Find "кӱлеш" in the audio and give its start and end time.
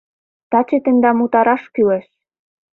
1.73-2.07